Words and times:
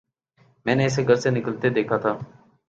میں 0.65 0.75
نے 0.75 0.85
اسے 0.85 1.01
گھر 1.07 1.15
سے 1.15 1.29
نکلتے 1.29 1.69
دیکھا 1.69 1.97
تھا 1.97 2.13